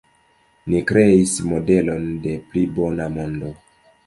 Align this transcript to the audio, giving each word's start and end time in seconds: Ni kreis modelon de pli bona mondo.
Ni 0.71 0.79
kreis 0.91 1.33
modelon 1.51 2.09
de 2.25 2.35
pli 2.49 2.65
bona 2.81 3.09
mondo. 3.21 3.55